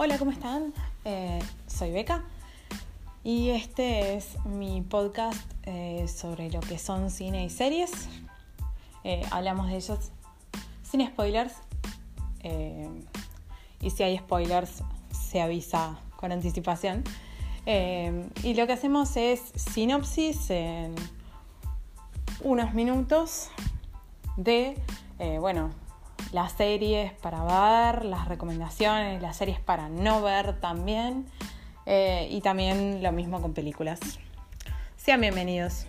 Hola, 0.00 0.16
¿cómo 0.16 0.30
están? 0.30 0.72
Eh, 1.04 1.40
soy 1.66 1.90
Beca 1.90 2.22
y 3.24 3.50
este 3.50 4.14
es 4.14 4.36
mi 4.44 4.80
podcast 4.80 5.40
eh, 5.64 6.06
sobre 6.06 6.52
lo 6.52 6.60
que 6.60 6.78
son 6.78 7.10
cine 7.10 7.44
y 7.44 7.50
series. 7.50 7.90
Eh, 9.02 9.26
hablamos 9.32 9.66
de 9.66 9.74
ellos 9.74 10.12
sin 10.84 11.04
spoilers 11.04 11.52
y 13.80 13.90
si 13.90 14.02
hay 14.04 14.18
spoilers 14.18 14.84
se 15.10 15.40
avisa 15.40 15.98
con 16.14 16.30
anticipación. 16.30 17.02
y 17.66 18.54
lo 18.54 18.68
que 18.68 18.74
hacemos 18.74 19.16
es 19.16 19.40
sinopsis 19.56 20.48
en 20.50 20.94
unos 22.44 22.72
minutos 22.72 23.48
de, 24.36 24.80
bueno, 25.40 25.72
las 26.32 26.52
series 26.52 27.12
para 27.14 27.42
ver, 27.42 28.04
las 28.04 28.28
recomendaciones, 28.28 29.22
las 29.22 29.36
series 29.36 29.60
para 29.60 29.88
no 29.88 30.22
ver 30.22 30.60
también. 30.60 31.26
Eh, 31.86 32.28
y 32.30 32.40
también 32.42 33.02
lo 33.02 33.12
mismo 33.12 33.40
con 33.40 33.54
películas. 33.54 33.98
Sean 34.96 35.20
bienvenidos. 35.20 35.86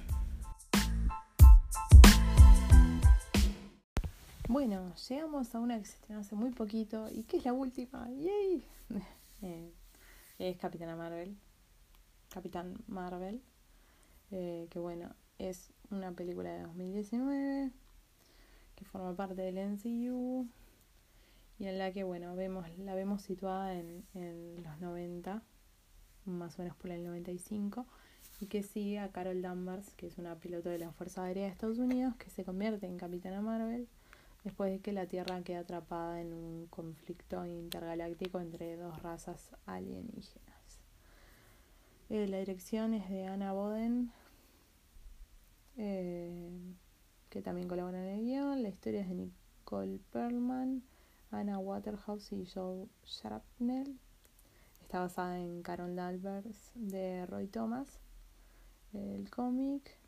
Bueno, 4.48 4.94
llegamos 5.10 5.54
a 5.54 5.60
una 5.60 5.78
que 5.78 5.86
se 5.86 5.94
estrenó 5.94 6.22
hace 6.22 6.36
muy 6.36 6.52
poquito 6.52 7.10
y 7.12 7.24
que 7.24 7.38
es 7.38 7.46
la 7.46 7.54
última. 7.54 8.08
¡Yay! 8.10 8.64
Eh, 9.42 9.72
es 10.38 10.58
Capitana 10.58 10.98
Marvel. 10.98 11.38
Capitán 12.28 12.74
Marvel. 12.88 13.42
Eh, 14.32 14.68
que 14.70 14.80
bueno, 14.80 15.16
es 15.38 15.72
una 15.92 16.12
película 16.12 16.50
de 16.50 16.64
2019 16.64 17.72
que 17.72 17.89
forma 18.92 19.16
parte 19.16 19.42
del 19.42 19.56
NCU 19.56 20.48
y 21.60 21.66
en 21.66 21.78
la 21.78 21.92
que, 21.92 22.04
bueno, 22.04 22.36
vemos, 22.36 22.66
la 22.78 22.96
vemos 22.96 23.22
situada 23.22 23.74
en, 23.74 24.06
en 24.14 24.64
los 24.64 24.80
90, 24.80 25.42
más 26.26 26.58
o 26.58 26.62
menos 26.62 26.78
por 26.78 26.92
el 26.92 27.04
95, 27.04 27.86
y 28.40 28.48
que 28.48 28.64
sigue 28.64 29.00
a 29.00 29.10
Carol 29.10 29.42
Danvers, 29.42 29.94
que 29.96 30.08
es 30.08 30.18
una 30.18 30.36
piloto 30.36 30.70
de 30.70 30.80
la 30.80 30.92
Fuerza 30.92 31.24
Aérea 31.24 31.46
de 31.46 31.52
Estados 31.52 31.78
Unidos, 31.78 32.16
que 32.16 32.30
se 32.30 32.46
convierte 32.46 32.86
en 32.86 32.98
Capitana 32.98 33.42
Marvel 33.42 33.88
después 34.44 34.72
de 34.72 34.80
que 34.80 34.94
la 34.94 35.06
Tierra 35.06 35.42
queda 35.44 35.60
atrapada 35.60 36.22
en 36.22 36.34
un 36.34 36.68
conflicto 36.68 37.46
intergaláctico 37.46 38.40
entre 38.40 38.78
dos 38.78 39.02
razas 39.02 39.52
alienígenas. 39.66 40.80
Eh, 42.10 42.28
la 42.28 42.40
dirección 42.40 42.94
es 42.94 43.10
de 43.10 43.28
Anna 43.28 43.54
Boden. 43.54 44.12
Eh, 45.78 46.50
que 47.30 47.42
también 47.42 47.68
colaboran 47.68 48.04
en 48.06 48.20
el 48.20 48.26
guion. 48.26 48.64
La 48.64 48.70
historia 48.70 49.02
es 49.02 49.10
de 49.10 49.16
Nicole 49.16 50.00
Perlman, 50.12 50.84
Anna 51.32 51.60
Waterhouse 51.60 52.32
y 52.32 52.46
Joe 52.46 52.88
Shrapnel. 53.06 54.00
Está 54.82 55.02
basada 55.02 55.40
en 55.40 55.62
Carol 55.62 55.96
Danvers 55.96 56.72
de 56.74 57.26
Roy 57.28 57.48
Thomas. 57.48 58.00
El 58.94 59.30
cómic, 59.30 60.00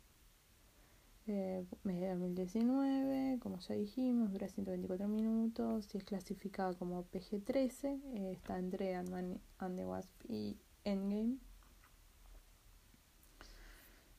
eh, 1.28 1.64
mes 1.84 2.00
de 2.00 2.08
2019, 2.08 3.38
como 3.38 3.58
ya 3.58 3.76
dijimos, 3.76 4.32
dura 4.32 4.48
124 4.48 5.06
minutos 5.06 5.94
y 5.94 5.98
es 5.98 6.04
clasificada 6.04 6.74
como 6.74 7.04
PG-13. 7.04 8.00
Eh, 8.14 8.32
está 8.32 8.58
entre 8.58 8.96
Ant-Man 8.96 9.40
and 9.58 9.76
the 9.76 9.86
Wasp 9.86 10.10
y 10.28 10.58
Endgame. 10.82 11.38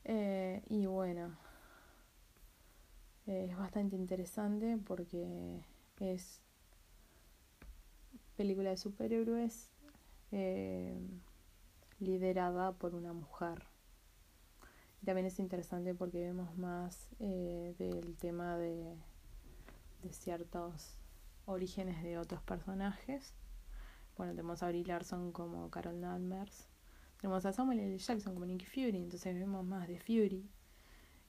Eh, 0.06 0.62
y 0.68 0.86
bueno, 0.86 1.38
es 3.26 3.58
bastante 3.58 3.96
interesante 3.96 4.78
porque 4.78 5.62
es 6.00 6.42
película 8.36 8.72
de 8.72 8.78
superhéroes 8.78 9.70
eh, 10.32 10.98
liderada 12.00 12.74
por 12.74 12.96
una 12.96 13.14
mujer. 13.14 13.64
También 15.06 15.28
es 15.28 15.40
interesante 15.40 15.94
porque 15.94 16.20
vemos 16.20 16.58
más 16.58 17.10
eh, 17.20 17.76
del 17.78 18.16
tema 18.16 18.58
de, 18.58 18.96
de 20.02 20.14
ciertos 20.14 20.98
orígenes 21.46 22.02
de 22.04 22.18
otros 22.18 22.42
personajes. 22.44 23.34
Bueno, 24.16 24.34
tenemos 24.34 24.64
a 24.64 24.70
Brie 24.70 24.86
Larson 24.86 25.32
como 25.32 25.70
Carol 25.70 26.00
Danvers. 26.00 26.68
Tenemos 27.20 27.46
a 27.46 27.54
Samuel 27.54 27.80
L. 27.80 27.98
Jackson 27.98 28.34
como 28.34 28.46
Nicky 28.46 28.66
Fury, 28.66 28.98
entonces 28.98 29.34
vemos 29.34 29.66
más 29.66 29.88
de 29.88 30.00
Fury. 30.00 30.50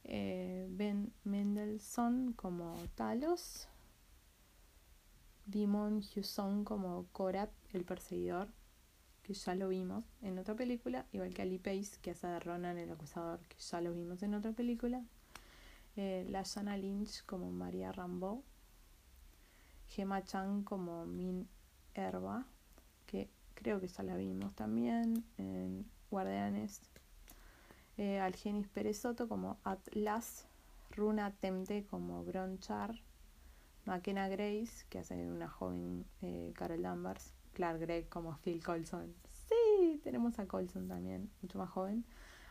Eh, 0.04 0.66
ben 0.70 1.12
Mendelssohn 1.24 2.34
como 2.34 2.76
Talos, 2.94 3.68
Dimon 5.46 6.02
Hewson 6.02 6.64
como 6.64 7.06
Korat, 7.12 7.50
el 7.72 7.84
perseguidor, 7.84 8.48
que 9.22 9.32
ya 9.32 9.54
lo 9.54 9.68
vimos 9.68 10.04
en 10.20 10.38
otra 10.38 10.54
película, 10.54 11.06
igual 11.12 11.32
que 11.32 11.42
Ali 11.42 11.58
Pace, 11.58 11.98
que 12.02 12.10
hace 12.10 12.26
de 12.26 12.38
Ronan 12.38 12.76
el 12.78 12.92
acusador, 12.92 13.40
que 13.48 13.56
ya 13.58 13.80
lo 13.80 13.92
vimos 13.92 14.22
en 14.22 14.34
otra 14.34 14.52
película, 14.52 15.02
eh, 15.96 16.24
la 16.26 16.40
Lashana 16.40 16.76
Lynch 16.76 17.24
como 17.24 17.50
María 17.50 17.90
Rambo, 17.90 18.42
Gemma 19.88 20.22
Chan 20.22 20.64
como 20.64 21.06
Min 21.06 21.48
Herba, 21.94 22.46
que 23.06 23.30
creo 23.54 23.80
que 23.80 23.88
ya 23.88 24.02
la 24.02 24.16
vimos 24.16 24.54
también 24.54 25.24
en 25.38 25.86
Guardianes 26.10 26.82
eh, 27.96 28.18
Algenis 28.20 28.68
Perezoto 28.68 29.28
como 29.28 29.58
Atlas, 29.64 30.46
Runa 30.90 31.32
Temte 31.32 31.84
como 31.86 32.24
Bronchar, 32.24 32.94
McKenna 33.84 34.28
Grace, 34.28 34.86
que 34.88 34.98
hace 34.98 35.30
una 35.30 35.48
joven 35.48 36.06
eh, 36.22 36.52
Carol 36.56 36.82
Danvers, 36.82 37.34
Clark 37.52 37.80
Gregg 37.80 38.08
como 38.08 38.36
Phil 38.38 38.62
Colson. 38.62 39.14
Sí, 39.30 40.00
tenemos 40.02 40.38
a 40.38 40.46
Colson 40.46 40.88
también, 40.88 41.30
mucho 41.42 41.58
más 41.58 41.70
joven. 41.70 42.04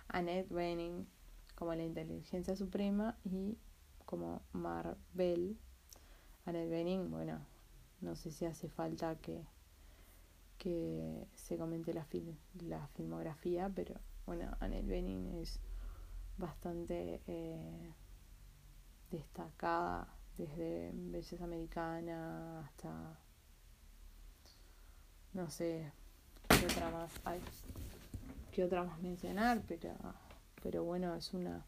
Annette 0.08 0.50
Bening 0.50 1.08
como 1.56 1.74
la 1.74 1.84
inteligencia 1.84 2.56
suprema 2.56 3.18
y 3.24 3.58
como 4.06 4.42
Marvel. 4.54 5.58
Annette 6.46 6.70
Bening, 6.70 7.10
bueno, 7.10 7.40
no 8.02 8.16
sé 8.16 8.31
si 8.31 8.46
hace 8.46 8.70
falta 8.70 9.16
que, 9.16 9.44
que 10.58 11.28
se 11.36 11.58
comente 11.58 11.94
la, 11.94 12.06
la 12.62 12.88
filmografía, 12.90 13.72
pero 13.74 13.96
bueno, 14.26 14.56
Annette 14.60 14.88
Bening 14.88 15.42
es 15.42 15.60
bastante 16.38 17.22
eh, 17.28 17.94
destacada 19.12 20.08
desde 20.38 20.92
belleza 20.94 21.44
americana 21.44 22.62
hasta 22.62 23.20
no 25.34 25.50
sé 25.50 25.92
qué 26.48 26.66
otra 26.66 26.90
más 26.90 27.12
hay 27.24 27.40
qué 28.52 28.64
otra 28.64 28.84
más 28.84 29.00
mencionar 29.00 29.62
pero 29.68 29.94
pero 30.64 30.84
bueno 30.84 31.14
es 31.14 31.36
una 31.36 31.64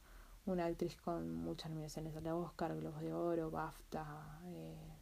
una 0.48 0.66
actriz 0.66 0.96
con 0.98 1.32
muchas 1.36 1.70
nominaciones 1.70 2.16
al 2.16 2.28
Oscar 2.28 2.76
Globos 2.76 3.02
de 3.02 3.14
Oro 3.14 3.52
BAFTA 3.52 4.40
eh, 4.46 4.96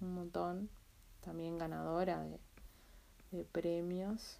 un 0.00 0.14
montón. 0.14 0.70
También 1.20 1.58
ganadora 1.58 2.22
de, 2.22 2.38
de 3.32 3.44
premios 3.44 4.38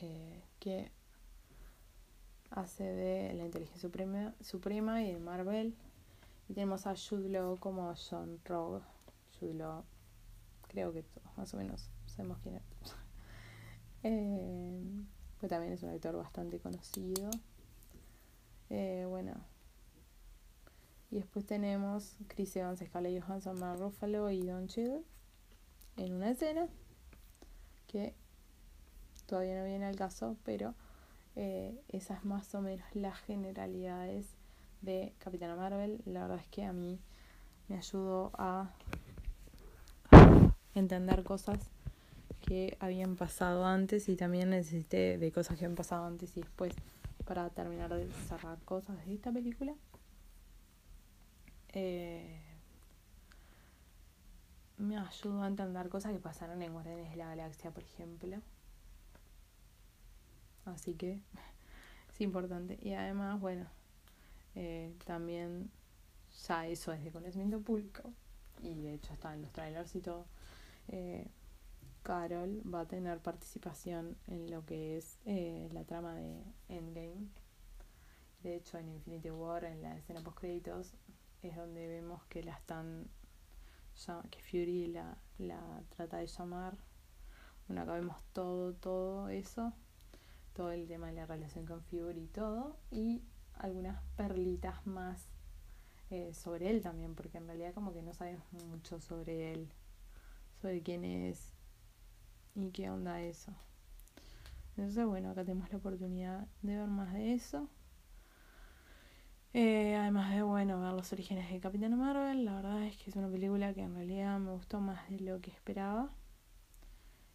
eh, 0.00 0.42
que 0.58 0.90
hace 2.50 2.84
de 2.84 3.34
la 3.34 3.44
inteligencia 3.44 3.80
suprema, 3.80 4.34
suprema 4.40 5.02
y 5.02 5.12
de 5.12 5.18
Marvel. 5.18 5.74
Y 6.48 6.54
tenemos 6.54 6.86
a 6.86 6.94
Jude 6.96 7.28
Law 7.28 7.58
como 7.58 7.92
John 7.94 8.40
Rogue. 8.44 8.82
Jude 9.38 9.54
Law, 9.54 9.84
creo 10.68 10.92
que 10.92 11.02
todos 11.02 11.36
más 11.36 11.52
o 11.54 11.56
menos 11.56 11.90
sabemos 12.06 12.38
quién 12.42 12.56
es. 12.56 12.62
eh, 14.04 14.82
pues 15.38 15.50
también 15.50 15.72
es 15.72 15.82
un 15.82 15.90
actor 15.90 16.16
bastante 16.16 16.58
conocido. 16.60 17.30
Eh, 18.70 19.04
bueno. 19.08 19.34
Y 21.10 21.16
después 21.16 21.46
tenemos 21.46 22.16
Chris 22.26 22.56
Evans, 22.56 22.80
Scarlett 22.84 23.22
Johansson, 23.22 23.58
Mark 23.58 23.78
Ruffalo 23.78 24.30
y 24.30 24.42
Don 24.42 24.66
Cheadle 24.66 25.04
en 25.96 26.12
una 26.12 26.30
escena 26.30 26.68
que 27.86 28.14
todavía 29.26 29.58
no 29.58 29.64
viene 29.64 29.86
al 29.86 29.96
caso, 29.96 30.36
pero 30.44 30.74
eh, 31.34 31.78
esas 31.88 32.24
más 32.24 32.54
o 32.54 32.62
menos 32.62 32.86
las 32.94 33.18
generalidades 33.20 34.26
de 34.82 35.12
Capitana 35.18 35.56
Marvel. 35.56 36.00
La 36.06 36.22
verdad 36.22 36.38
es 36.38 36.48
que 36.48 36.64
a 36.64 36.72
mí 36.72 36.98
me 37.68 37.76
ayudó 37.76 38.32
a 38.38 38.70
entender 40.74 41.24
cosas 41.24 41.58
que 42.46 42.76
habían 42.80 43.16
pasado 43.16 43.66
antes 43.66 44.08
y 44.08 44.16
también 44.16 44.50
necesité 44.50 45.18
de 45.18 45.32
cosas 45.32 45.58
que 45.58 45.64
habían 45.64 45.76
pasado 45.76 46.06
antes 46.06 46.36
y 46.36 46.40
después 46.40 46.74
para 47.26 47.50
terminar 47.50 47.92
de 47.92 48.08
cerrar 48.28 48.58
cosas 48.64 49.04
de 49.04 49.14
esta 49.14 49.32
película. 49.32 49.74
Eh, 51.72 52.40
me 54.78 54.96
ayudó 54.96 55.42
a 55.42 55.48
entender 55.48 55.88
cosas 55.88 56.12
que 56.12 56.18
pasaron 56.18 56.62
en 56.62 56.72
Guardianes 56.72 57.10
de 57.10 57.16
la 57.16 57.26
Galaxia, 57.26 57.70
por 57.70 57.82
ejemplo. 57.82 58.40
Así 60.66 60.94
que 60.94 61.20
es 62.10 62.20
importante. 62.20 62.78
Y 62.82 62.92
además, 62.92 63.40
bueno, 63.40 63.66
eh, 64.54 64.94
también 65.04 65.70
ya 66.46 66.66
eso 66.66 66.92
es 66.92 67.02
de 67.02 67.10
conocimiento 67.10 67.60
público. 67.60 68.12
Y 68.62 68.74
de 68.74 68.94
hecho 68.94 69.12
está 69.12 69.34
en 69.34 69.42
los 69.42 69.52
trailers 69.52 69.94
y 69.94 70.00
todo. 70.00 70.26
Eh, 70.88 71.26
Carol 72.02 72.62
va 72.72 72.82
a 72.82 72.86
tener 72.86 73.18
participación 73.18 74.16
en 74.28 74.50
lo 74.50 74.64
que 74.64 74.96
es 74.96 75.18
eh, 75.24 75.68
la 75.72 75.84
trama 75.84 76.14
de 76.14 76.44
Endgame. 76.68 77.26
De 78.42 78.54
hecho, 78.54 78.78
en 78.78 78.88
Infinity 78.88 79.30
War, 79.30 79.64
en 79.64 79.82
la 79.82 79.96
escena 79.96 80.20
post 80.20 80.38
créditos, 80.38 80.94
es 81.42 81.56
donde 81.56 81.88
vemos 81.88 82.24
que 82.26 82.44
la 82.44 82.54
están 82.54 83.08
que 84.30 84.42
Fury 84.42 84.88
la, 84.88 85.16
la 85.38 85.82
trata 85.96 86.18
de 86.18 86.26
llamar. 86.26 86.76
Bueno, 87.66 87.82
acá 87.82 87.94
vemos 87.94 88.16
todo, 88.32 88.74
todo 88.74 89.28
eso, 89.28 89.72
todo 90.56 90.72
el 90.72 90.88
tema 90.88 91.08
de 91.08 91.12
la 91.12 91.26
relación 91.26 91.66
con 91.66 91.82
Fury 91.82 92.22
y 92.22 92.28
todo, 92.28 92.78
y 92.90 93.22
algunas 93.58 94.02
perlitas 94.16 94.86
más 94.86 95.28
eh, 96.10 96.32
sobre 96.32 96.70
él 96.70 96.80
también, 96.80 97.14
porque 97.14 97.36
en 97.36 97.46
realidad 97.46 97.74
como 97.74 97.92
que 97.92 98.00
no 98.00 98.14
sabemos 98.14 98.50
mucho 98.52 98.98
sobre 99.00 99.52
él, 99.52 99.68
sobre 100.62 100.82
quién 100.82 101.04
es 101.04 101.52
y 102.54 102.70
qué 102.70 102.88
onda 102.88 103.20
eso. 103.20 103.52
Entonces, 104.76 105.04
bueno, 105.04 105.30
acá 105.30 105.44
tenemos 105.44 105.70
la 105.70 105.76
oportunidad 105.76 106.48
de 106.62 106.76
ver 106.76 106.88
más 106.88 107.12
de 107.12 107.34
eso. 107.34 107.68
Eh, 109.52 109.94
además 109.94 110.34
de, 110.34 110.42
bueno, 110.42 110.80
ver 110.80 110.92
los 110.92 111.12
orígenes 111.12 111.50
de 111.50 111.60
Capitán 111.60 111.98
Marvel, 111.98 112.44
la 112.44 112.56
verdad 112.56 112.82
es 112.84 112.96
que 112.96 113.10
es 113.10 113.16
una 113.16 113.28
película 113.28 113.74
que 113.74 113.82
en 113.82 113.94
realidad 113.94 114.38
me 114.38 114.52
gustó 114.52 114.80
más 114.80 115.08
de 115.10 115.20
lo 115.20 115.40
que 115.40 115.50
esperaba. 115.50 116.10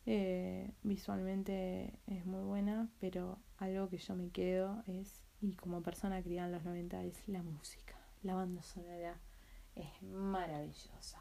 Eh, 0.06 0.72
visualmente 0.84 2.00
es 2.08 2.26
muy 2.26 2.44
buena, 2.44 2.90
pero 3.00 3.40
algo 3.58 3.90
que 3.90 3.98
yo 3.98 4.16
me 4.16 4.30
quedo 4.30 4.84
es, 4.88 5.24
y 5.42 5.56
como 5.56 5.82
persona 5.82 6.22
criada 6.24 6.48
en 6.48 6.54
los 6.54 6.64
90, 6.64 7.04
es 7.04 7.28
la 7.28 7.44
música. 7.44 7.96
La 8.24 8.36
banda 8.36 8.62
sonora 8.64 9.20
es 9.76 10.02
maravillosa. 10.04 11.20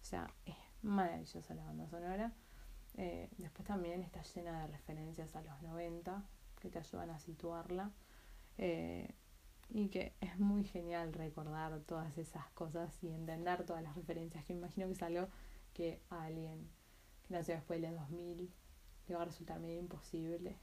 O 0.00 0.04
sea, 0.04 0.32
es 0.46 0.56
maravillosa 0.82 1.54
la 1.54 1.64
banda 1.64 1.88
sonora. 1.88 2.32
Eh, 2.96 3.28
después 3.38 3.66
también 3.66 4.02
está 4.02 4.22
llena 4.22 4.62
de 4.62 4.68
referencias 4.68 5.34
a 5.36 5.42
los 5.42 5.62
90 5.62 6.24
que 6.60 6.70
te 6.70 6.78
ayudan 6.78 7.10
a 7.10 7.18
situarla. 7.18 7.90
Eh, 8.56 9.14
y 9.70 9.88
que 9.88 10.14
es 10.20 10.38
muy 10.38 10.64
genial 10.64 11.12
recordar 11.12 11.78
todas 11.80 12.16
esas 12.16 12.48
cosas 12.50 13.02
y 13.02 13.08
entender 13.08 13.64
todas 13.64 13.82
las 13.82 13.94
referencias, 13.94 14.44
que 14.44 14.54
imagino 14.54 14.86
que 14.86 14.92
es 14.94 15.02
algo 15.02 15.28
que 15.74 16.00
alguien 16.08 16.70
nació 17.28 17.54
después 17.54 17.80
de 17.80 17.90
los 17.90 18.00
2000 18.00 18.50
le 19.08 19.14
va 19.14 19.22
a 19.22 19.24
resultar 19.24 19.58
medio 19.60 19.78
imposible. 19.78 20.56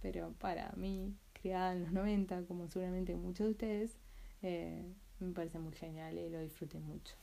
Pero 0.00 0.32
para 0.38 0.72
mí, 0.76 1.14
criada 1.32 1.72
en 1.72 1.82
los 1.82 1.92
90, 1.92 2.46
como 2.46 2.68
seguramente 2.68 3.14
muchos 3.16 3.46
de 3.46 3.50
ustedes, 3.52 3.96
eh, 4.42 4.94
me 5.18 5.32
parece 5.32 5.58
muy 5.58 5.72
genial 5.74 6.18
y 6.18 6.30
lo 6.30 6.40
disfruté 6.40 6.78
mucho. 6.78 7.14